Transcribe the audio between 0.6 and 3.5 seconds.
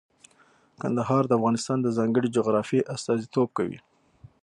کندهار د افغانستان د ځانګړي جغرافیه استازیتوب